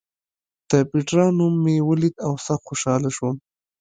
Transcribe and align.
د 0.69 0.71
پېټرا 0.89 1.25
نوم 1.37 1.53
مې 1.63 1.75
ولید 1.89 2.15
او 2.25 2.31
سخت 2.45 2.63
خوشاله 2.69 3.09
شوم. 3.15 3.35